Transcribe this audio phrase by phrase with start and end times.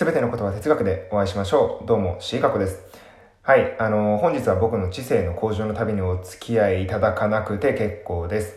[0.00, 1.86] すべてのことは哲学でお会いしましょう。
[1.86, 2.80] どうも、しーかこです。
[3.42, 8.54] はい、あの本日は僕の知性の向上の旅にお付き合いいただかなくて結構です。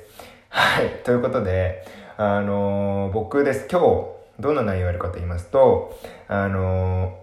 [0.48, 1.86] はい、ということで、
[2.16, 3.68] あの僕です。
[3.70, 4.06] 今日、
[4.40, 7.20] どんな内容やるかと言いますと、あの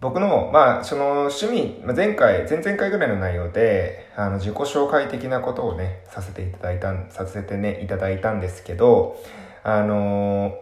[0.00, 9.22] 僕の、まあ、その趣味、前回、前々回ぐらいの内容で、あの、自己紹介的なことをね、させていただいた、させてね、いただいたんですけど、
[9.62, 10.54] あの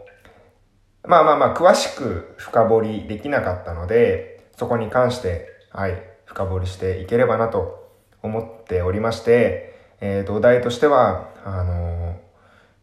[1.06, 12.20] まあまあまあ、詳しく深掘りできなかったので、そこに関して、はい、深掘りしていければなと思っておりまして、えっ、と、お題としては、あの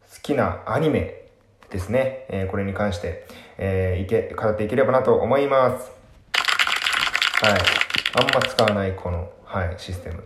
[0.02, 1.30] 好きなアニメ
[1.70, 2.26] ですね。
[2.30, 5.92] えーこれに関して、えーいけ、語っていければなと思います。
[7.44, 7.60] はい。
[8.18, 10.24] あんま使わないこの、はい、システム。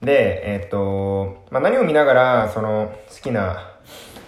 [0.00, 3.74] で、えっ、と、まあ、何を見ながら、その、好きな、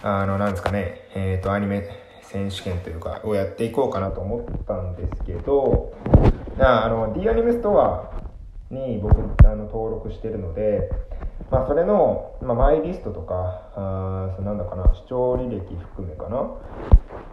[0.03, 1.89] あの、なんですかね、えっ、と、アニメ
[2.31, 5.93] 選手権というか、をやっていこうかなと思ったんですけど、
[6.61, 8.11] あ、あの、D アニメストア
[8.71, 10.91] に僕、あの、登録してるので、
[11.51, 16.51] まあ、それの、まあ、マイリストとか、あそなんだかな、視聴履歴含めかな。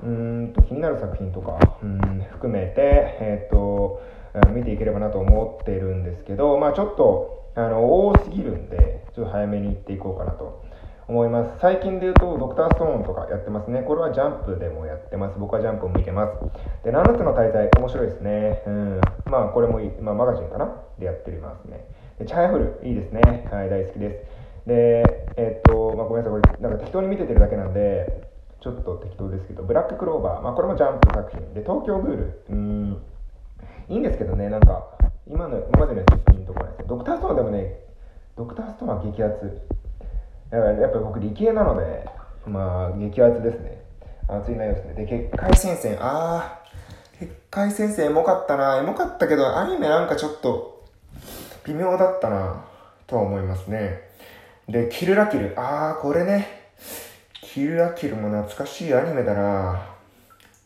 [0.04, 4.02] うんと、気になる作品とか、うん、含めて、えっ、と、
[4.54, 10.64] 見ていければなと思ってるんですけど、まあちょっと、あの、多すぎるんで、ちょっと早めに行っていこうかなと
[11.08, 11.60] 思います。
[11.62, 13.82] 最近で言うと、ドクターストーンとかやってますね。
[13.82, 15.40] これはジャンプでもやってます。
[15.40, 16.34] 僕はジャンプを見てます。
[16.84, 18.62] で、7つの大罪、面白いですね。
[18.68, 19.02] うん。
[19.26, 20.70] まあこれもいい、まあマガジンかな？
[21.00, 21.88] でやってますね。
[22.20, 23.48] で、チャイフル、いいですね。
[23.50, 24.26] はい、大好きで
[24.66, 24.68] す。
[24.68, 31.54] で、えっと、まあごめんなさい、これ、なんか適当に見ててるだけなんで、ちょっと適当ですけど、ブラッククローバー、まあこれもジャンプ作品。
[31.54, 33.02] で、東京グール、うん。
[33.88, 37.80] いいんですけどね、なんか、今の、今までの作品とかね、ドクターストーンでもね、
[38.36, 39.62] ドクターストーンは激アツ。
[40.50, 42.06] だからやっぱ僕理系なので、
[42.46, 43.82] まあ、激アツですね。
[44.28, 44.94] 熱い内容ですね。
[44.94, 50.86] で、結界戦線、あー、結界戦線エモかったな、エモかったけど、アニメなんかちょっと、
[51.66, 52.66] 微妙だったな、
[53.08, 54.02] とは思いますね。
[54.68, 56.48] で、キルラキル、あー、これね、
[57.42, 59.82] キルラキルも懐かしいアニメだな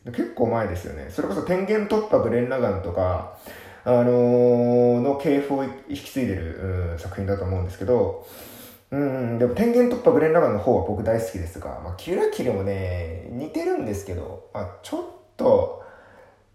[0.06, 1.08] 結構前ですよね。
[1.10, 3.38] それこそ天元突破グレン・ラガンとか、
[3.84, 8.26] あのーの系譜を引き継いでる、作品だと思うんですけど、
[8.92, 15.02] うん、でも天元突破グレン・ラガンの方は僕大好きですが、まあ、キュラキルもね、似てるんですけど、まあ、ちょっ
[15.38, 15.82] と、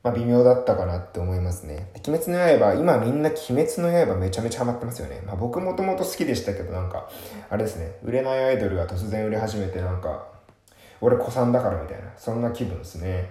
[0.02, 1.90] まあ、微妙だったかなって思いますね。
[2.06, 5.22] 鬼滅の刃、今みんな鬼滅の刃めちゃめちゃハマってますよね。
[5.26, 7.08] まあ、僕もともと好きでしたけど、なんか、
[7.48, 10.26] あれですね、売れないアイドルが突然売れ始めて、なんか、
[11.00, 13.30] 俺子さんだからみたいな、そんな気分ですね。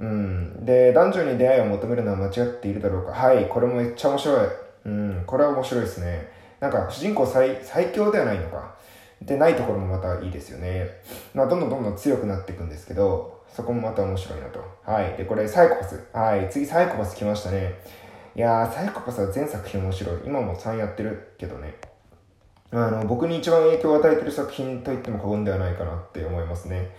[0.00, 0.64] うん。
[0.64, 3.12] で、男女に出会いを求めるのは間違っているだろうか。
[3.12, 4.48] はい、これもめっちゃ面白い。
[4.86, 6.39] うん、これは面白いですね。
[6.60, 8.74] なんか、主人公最、最強ではないのか。
[9.22, 10.88] で、ないところもまたいいですよね。
[11.34, 14.64] まあ、どんどんどんどん強くなっていくんですけど、そこもまた面白いなと。
[14.84, 15.16] はい。
[15.16, 16.06] で、これ、サイコパス。
[16.12, 16.48] はい。
[16.50, 17.74] 次、サイコパス来ましたね。
[18.34, 20.20] いやー、サイコパスは全作品面白い。
[20.24, 21.74] 今も3やってるけどね。
[22.72, 26.90] あの、僕に一番影響を与えてる作品と言っても過言ではないかなって思いますね。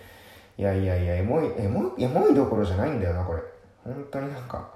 [0.58, 3.42] いやいやいや、エモい、エモい、エモいどころじゃないんだよな、これ。
[3.86, 4.70] 本当になんか、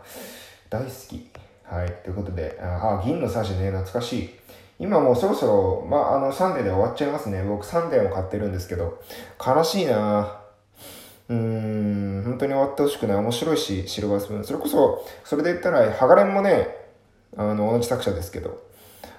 [0.70, 1.30] 大好き。
[1.64, 1.88] はい。
[2.04, 4.30] ということで、あ、あ銀の匙ね、懐かしい。
[4.78, 7.44] 今もうそろそろ、まあ、あの、サンデーで終わっちゃいますね。
[7.44, 9.02] 僕サンデーも買ってるんですけど、
[9.46, 10.40] 悲しいな
[11.30, 13.18] うーん、本当に終わってほしくない。
[13.18, 14.44] 面白いし、 Silver Spoon。
[14.44, 16.76] それこそ、それで言ったら、ハガレンもね、
[17.38, 18.62] あの、同じ作者ですけど、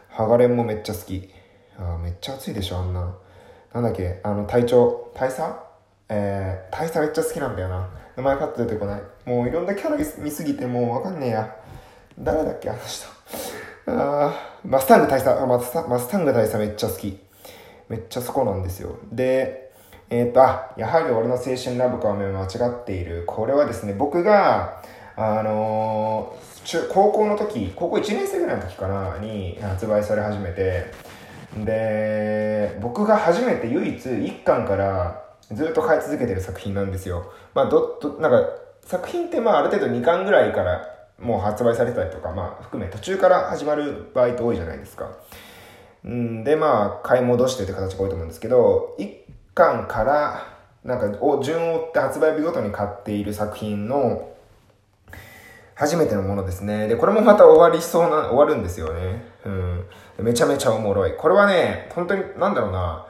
[0.09, 1.31] ハガレンもめっちゃ好き。
[1.79, 3.15] あめっちゃ熱いでしょ、あんな。
[3.73, 5.43] なんだっけ、あの、隊長、大佐？
[6.09, 7.89] えー、大佐めっちゃ好きなんだよな。
[8.17, 9.03] 名前パッと出てこない。
[9.25, 11.57] もういろんなキャラ見すぎてもうわかんねえや。
[12.19, 13.16] 誰だっけ、あの人。
[13.87, 17.19] あマスタング大佐、マスタマスタング大佐めっちゃ好き。
[17.89, 18.99] めっちゃそこなんですよ。
[19.13, 19.71] で、
[20.11, 23.25] えーっと、あ、やはり俺の青春ラブコメ間違っている。
[23.27, 24.83] これはですね、僕が、
[25.17, 30.87] あのー中、高校の時、高校1年生ぐらいの時かな、に発売され始めて、
[31.65, 37.33] で、僕が初めて唯一1巻からずっと買い続けてる作品なんですよ。
[37.55, 38.51] まあ、ど、ど、なんか、
[38.83, 45.11] 作品ってまあある程度2巻ぐらいからもう発売されたりとか、まあ含め途中から始まる場合って多いじゃないですか。
[46.09, 49.13] んで、まあ、買い戻してって形が多いと思うんですけど、1
[49.55, 54.33] 巻から、なんか、を順を追って発売日ごとに買っている作品の、
[55.75, 56.89] 初めてのものですね。
[56.89, 59.25] で、これもまた終わりそうな、終わるんですよね。
[59.45, 59.85] うん。
[60.19, 61.15] めちゃめちゃおもろい。
[61.17, 63.07] これはね、本当に、なんだろうな、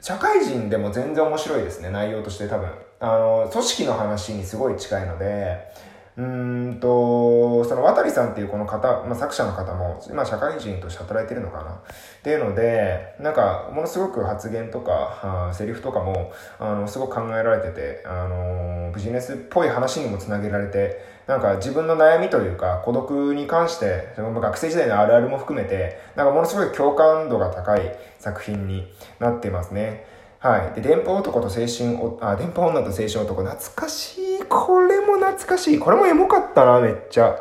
[0.00, 2.68] 社会人でも全然面白いですね、内容として多分。
[2.98, 5.72] あの、組織の話にすごい近いので、
[6.14, 11.76] うんと、その渡さんっていうこの方、まあ、作者の方も、今社会人として働いてるのかなっ
[12.22, 30.11] ていうので、なんか、ものすごく発言とか、あセリフとかも、あの、すごく考えられてて、あの、ビジネスっぽい話にもつなげられて、なんか自分の悩みというか、孤独に関して、学生時代のあるあるも含めて、なんかものすごい共感度が高い作品になってますね。
[30.42, 30.80] はい。
[30.80, 34.44] で、電波男と青春、あ、電波女と青春男、懐かしい。
[34.48, 35.78] これも懐かしい。
[35.78, 37.36] これもエモかったな、めっちゃ。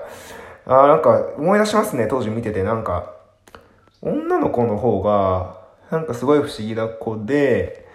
[0.68, 2.62] あ、なんか思い出しますね、当時見てて。
[2.62, 3.16] なんか、
[4.04, 5.60] 女の子の方が、
[5.90, 7.88] なんかすごい不思議な子で、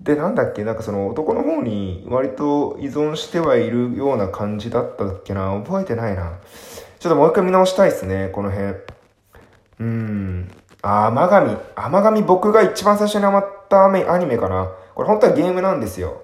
[0.00, 5.52] で、なんだっけ、なんかその男の方に割と依存してはいるような感じだったっけな。
[5.62, 6.38] 覚えてないな。
[6.98, 8.76] ちょっともう一回見直したいっすね、この辺。
[9.80, 10.50] うん。
[10.82, 11.56] あ、甘神。
[11.74, 14.70] 甘神僕が一番最初にハマったアニメかな。
[14.94, 16.22] これ本当はゲームなんですよ。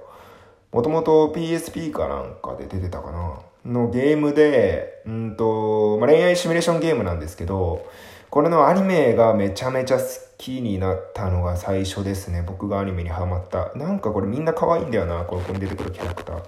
[0.72, 3.40] もともと PSP かなんかで出てたかな。
[3.64, 7.86] のゲームで、うんと、まあ、恋愛シミュレーションゲームなんですけど、
[8.30, 10.04] これのアニメがめちゃめちゃ好
[10.38, 12.44] きになったのが最初ですね。
[12.46, 13.72] 僕がアニメにハマった。
[13.74, 16.42] なんかこれみんな可愛いんだよな、ここに出てくるキャラクター。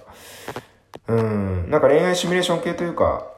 [1.08, 1.70] うん。
[1.70, 3.32] なんか恋愛シミュレーション系というか、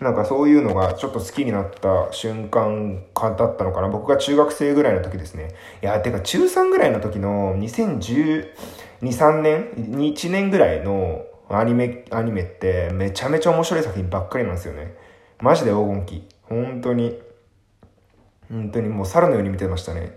[0.00, 3.88] なんかそういうのがちょっと好きになった瞬間だったのかな。
[3.88, 5.54] 僕が中学生ぐらいの時ですね。
[5.82, 8.48] いや、てか中3ぐらいの時の2012、
[9.02, 14.94] 3年 ?1 年ぐらいのアニメ、アニメってめちゃめちゃ面白い作品ばっかりなんですよね。
[15.40, 16.28] マジで黄金期。
[16.42, 17.20] 本当に。
[18.50, 20.16] 本当にもう猿のように見てましたね。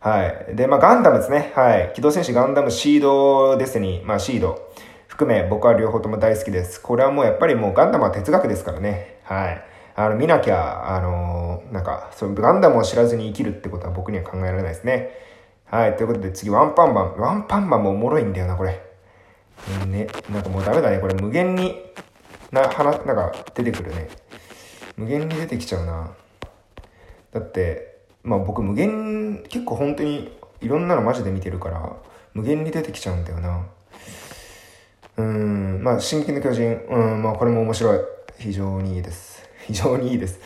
[0.00, 0.54] はい。
[0.56, 1.52] で、まあガンダムですね。
[1.54, 1.92] はい。
[1.94, 4.70] 機動戦士ガンダムシードですに、まあシード。
[5.14, 6.80] 含め僕は両方とも大好きです。
[6.80, 9.20] これはもうやっぱりもうガンダムは哲学ですからね。
[9.22, 9.64] はい。
[9.94, 15.10] あの、見なきゃ、あのー、なんか、そのガンダムを知らずに生きるってことは僕には考えられないですね。
[15.66, 15.94] はい。
[15.94, 17.16] ということで次、ワンパンマン。
[17.16, 18.82] ワンパンマンもおもろいんだよな、これ。
[19.86, 20.98] ね、なんかもうダメだね。
[20.98, 21.80] これ無限に、
[22.50, 24.08] な、話、なんか出てくるね。
[24.96, 26.10] 無限に出てきちゃうな。
[27.30, 31.92] だって、まあ僕無限、結構本当にいろんなのマジで見てるから、
[32.32, 33.64] 無限に出てきちゃうんだよな。
[35.16, 37.98] うん、まあ、進撃の巨人、うん、まあ、これも面白い。
[38.38, 39.48] 非常にいいです。
[39.66, 40.40] 非常にいいです。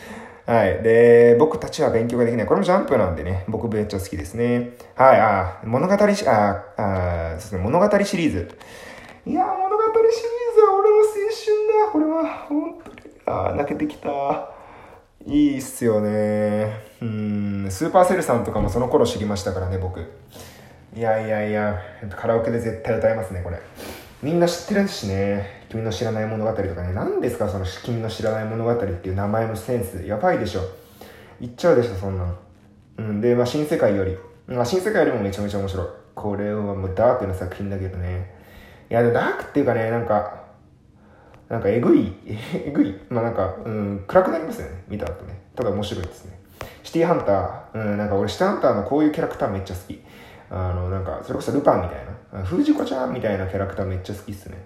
[0.47, 0.83] はい。
[0.83, 2.47] で、僕たちは勉強ができない。
[2.47, 4.71] これもジャンプなんでね、僕めっちゃ好きですね。
[4.95, 8.49] はい、あ、物語し、あ、あ、そうですね、物語シリーズ。
[9.27, 11.93] いや、物語シリーズは俺の青春だ。
[11.93, 12.99] これは、本当に。
[13.27, 14.51] あ、泣けてきた。
[15.27, 16.81] いいっすよね。
[17.03, 20.01] うん、スーパーセルさんとかもその頃知りましたからね、僕。
[20.97, 21.79] いやいやいや、
[22.17, 23.59] カラオケで絶対歌えますね、これ。
[24.21, 25.65] みんな知ってるしね。
[25.69, 26.93] 君の知らない物語とかね。
[26.93, 30.05] 何ですかその君の知らない物語っていう名前のセンス。
[30.05, 30.63] やばいでしょ。
[31.41, 32.37] 言っちゃうでしょ、そんなん。
[32.97, 33.21] うん。
[33.21, 34.17] で、まあ、新世界より。
[34.49, 35.87] まあ、新世界よりもめちゃめちゃ面白い。
[36.17, 38.35] これはもうダークな作品だけどね。
[38.91, 40.43] いや、でダークっていうかね、なんか、
[41.49, 43.01] なんかえぐい、 えぐい。
[43.11, 44.83] まあなんか、うん、暗くなりますよね。
[44.89, 45.41] 見た後ね。
[45.55, 46.41] ただ面白いですね。
[46.83, 50.03] シティハンター、うん、なんか俺シティハンターのこういうキャラクターめっちゃ好き。
[50.51, 54.57] あの、なんか、それこそルパンみたいな、不二子ちゃんみたいなキャラクターめっちゃ好きっすね。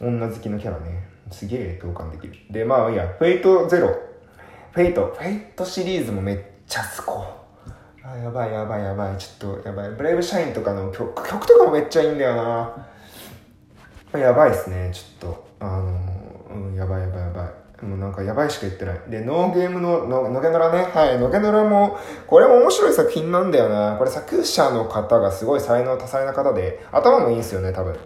[0.00, 1.08] 女好きのキャラね。
[1.30, 2.34] すげえ共感できる。
[2.50, 3.88] で、まあいいや、 Fate/Zero。
[4.72, 7.26] フェイト、フェイトシリーズもめっちゃ好こ
[8.02, 9.16] あ、やばいやばいやばい。
[9.18, 9.90] ちょっとやばい。
[9.90, 14.18] Brave Shine とかの曲、曲とかもめっちゃいいんだよな。
[14.18, 15.48] やばいっすね、ちょっと。
[15.60, 16.00] あの、
[16.50, 17.77] うん、やばいやばいやばい。
[17.88, 19.00] もうなんかやばいしか言ってない。
[19.08, 20.90] で、ノーゲームの、の、のけのらね。
[20.92, 23.96] はい、のけのらも、これも面白い作品なんだよな。
[23.96, 27.96] これ作者の方がすごい才能多彩な方で、頭もいいんすよね、多分。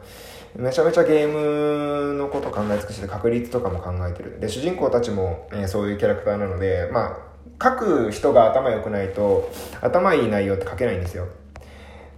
[0.54, 4.38] めちゃめちゃゲームのこと考え尽くして確率とかも考えてる。
[4.38, 11.26] で、主人公たちも、えー、そういうキャラクターなので、まあ、書く人が頭良くないと、頭いい内容って書けないんですよ。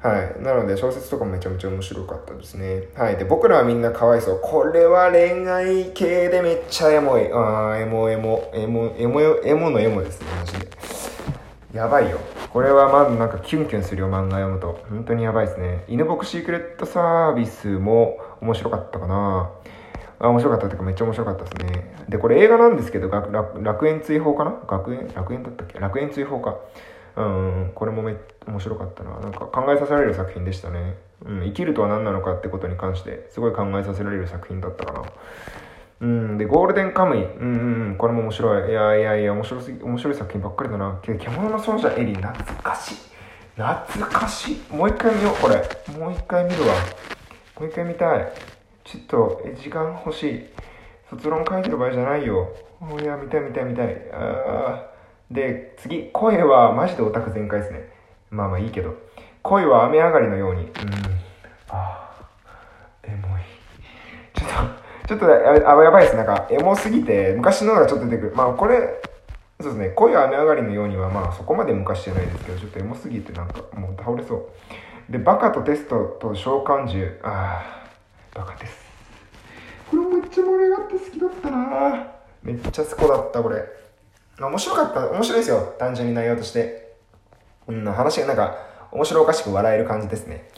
[0.04, 0.42] はい。
[0.42, 2.88] なので小説とかもめちゃめちゃ面白かったですね。
[2.94, 3.16] はい。
[3.16, 4.40] で、僕らはみんなかわいそう。
[4.42, 7.32] これは恋愛系でめっちゃエモい。
[7.32, 10.68] あー、エモエモ、エモ、エモ、エモのエモですね、マジで。
[11.72, 12.18] やばいよ。
[12.52, 14.78] これはまずなんかキュンキュンするよ、漫画読むと。
[14.90, 15.84] 本当にやばいですね。
[15.88, 19.50] 犬僕シークレットサービスも面白かったかな。
[20.18, 21.94] あ、面白かったっていうかめっちゃ面白かったですね。
[22.10, 24.54] で、これ映画なんですけど、楽楽園追放かな？
[24.68, 25.10] 学園？
[25.14, 25.78] 楽園だったっけ？
[25.80, 26.58] 楽園追放か。
[27.16, 28.16] うん、これもめ
[28.46, 29.18] 面白かったな。
[29.20, 30.96] なんか考えさせられる作品でしたね。
[31.24, 35.02] うん、生きるとは何なのかってことに関して、すごい考えさせられる作品だったかな。
[36.00, 37.24] うん、で、ゴールデンカムイ。
[37.24, 38.70] うん、うん、これも面白い。
[38.70, 40.98] いやいやいや、面白すぎ、面白い作品ばっかりだな。
[41.02, 42.96] け獣の奏者エリー、懐かしい。
[43.56, 44.74] 懐かしい。
[44.74, 45.56] もう一回見よう、これ。
[45.96, 46.74] もう一回見るわ。
[47.60, 48.32] もう一回見たい。
[48.82, 50.46] ちょっと、え、時間欲しい。
[51.08, 52.48] 卒論書いてる場合じゃないよ。
[53.00, 54.10] いや、見たい見たい見たい。
[54.12, 54.93] ああ。
[55.30, 57.88] で、次、声はマジでオタク全開ですね。
[58.30, 58.94] まあまあいいけど。
[59.42, 60.62] 恋は雨上がりのように。
[60.62, 60.70] うん。
[61.70, 62.26] ああ、
[63.02, 63.42] エモい。
[64.34, 66.16] ちょっと、ちょっとややばいです。
[66.16, 68.32] なんか、エモすぎて、昔のがちょっと出てくる。
[68.34, 69.02] まあ、これ、
[69.60, 74.50] そうですね、恋は雨上がりのようには、まあ、そこまで昔じゃないですけど、ちょっとエモすぎて、なんか、もう倒れそ
[75.08, 75.12] う。
[75.12, 77.12] で、バカとテストと召喚獣。
[77.22, 78.84] あー、バカです。
[79.90, 82.06] これめっちゃ盛り上がって好きだったな
[82.42, 83.83] めっちゃ好きだった、これ。
[84.40, 85.74] 面白かった、面白いですよ。
[85.78, 86.94] 単純に内容として。
[87.66, 88.56] うん、話がなんか、
[88.90, 90.48] 面白おかしく笑える感じですね。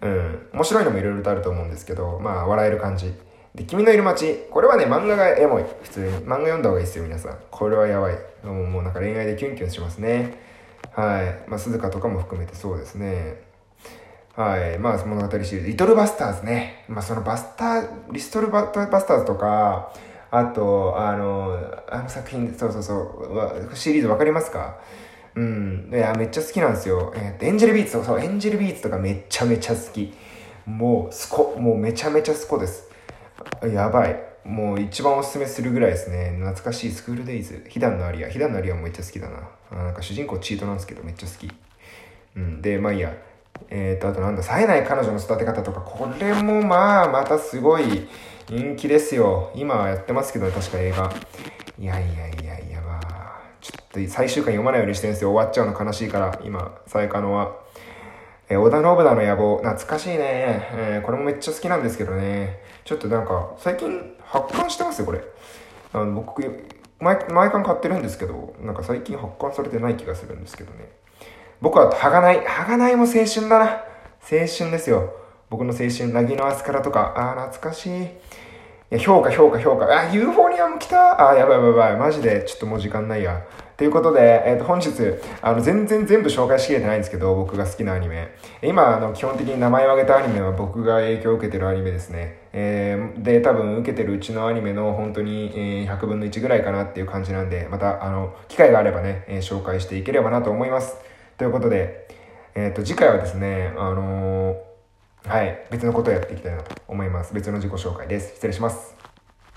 [0.00, 0.48] うん。
[0.52, 3.14] 面白いのもいろいろとあると思うんですけど、まあ、笑える感じ。
[3.54, 4.46] で、君のいる街。
[4.50, 5.64] これはね、漫画がエモい。
[5.82, 6.08] 普通に。
[6.18, 7.38] 漫画読んだ方がいいですよ、皆さん。
[7.50, 8.18] これはやばい。
[8.44, 10.38] もうもうなんか恋愛でキュンキュンしますね。
[10.92, 11.50] はい。
[11.50, 13.42] まあ、鈴鹿とかも含めてそうですね。
[14.36, 14.78] はい。
[14.78, 15.66] まあ、物語シリーズ。
[15.66, 16.84] リトルバスターズね。
[16.88, 19.92] まあ、そのバスター、リストルババスターズとか、
[20.30, 21.58] あと、あの、
[21.90, 22.94] あの作品、そうそうそ
[23.72, 24.78] う、シリーズわかりますか？
[25.34, 25.90] うん。
[25.92, 27.12] いや、めっちゃ好きなんですよ。
[27.16, 30.12] えー、エンジェルビーツとか、そう、エンジェルビーツとかめっちゃめちゃ好き。
[30.66, 32.90] もう、すこ、もうめちゃめちゃすこです。
[33.62, 34.20] やばい。
[34.44, 36.36] もう一番おすすめするぐらいですね。
[36.38, 37.64] 懐かしいスクールデイズ。
[37.68, 38.28] ヒダンのアリア。
[38.28, 39.48] ヒダンのアリアもめっちゃ好きだな。
[39.70, 41.50] あなんか主人公チートなんですけど、めっちゃ好き。
[42.36, 42.62] うん。
[42.62, 43.12] で、まあいいや。
[43.68, 48.08] えーと、あとなんだ、冴えない彼女の育て方とか、これもまあ、またすごい
[48.48, 49.52] 人気ですよ。
[49.54, 51.12] 今はやってますけど、確か映画。
[51.78, 55.30] いやいやいやいや、まあ、ちょっと最終回読まないようにしてるんですよ。
[55.30, 57.56] 終わっちゃうの悲しいから、今、さえかのは。
[58.48, 60.18] えー、織田信長の野望、懐かしいね。
[60.72, 62.60] えー、これもめっちゃ好きなんですけどね。
[62.84, 65.20] ちょっとなんか、最近発刊してますよ、これ。
[65.92, 66.42] あの僕、
[66.98, 70.90] 毎、毎巻買ってるんですけど、なんか最近発刊されてない気がするんですけどね。
[71.60, 72.44] 僕は、はがない。
[72.44, 73.66] はがないも青春だな。
[74.22, 75.12] 青春ですよ。
[75.50, 78.02] 僕の青春、なぎのアスカラとか、あー、懐かしい。
[78.02, 78.06] い
[78.90, 79.86] や、評価、評価、評価。
[79.86, 81.96] あ、ユーフォニアム来たあ、やばいやばいやばい。
[81.96, 83.42] マジで、ちょっともう時間ないや。
[83.76, 84.90] ということで、えっ、ー、と、本日、
[85.42, 88.28] あの、全然全部紹介しきれてないんですけど、僕が好きなアニメ。
[88.62, 92.38] 今、あの、基本的に名前を挙げたアニメは僕が影響を受けてるアニメですね。
[92.52, 100.96] えー、で、多分受けてるうちのアニメの本当に、えー、100分の1ぐらいかなっていう感じなんで、また、あの、機会があればね、えー、紹介していければなと思います。
[101.40, 102.06] ということで、
[102.54, 104.62] えっ、ー、と、次回はですね、あの
[105.24, 107.32] はい、別のことをやっていきたいなと思います。
[107.32, 108.34] 別の自己紹介です。
[108.34, 108.99] 失礼します。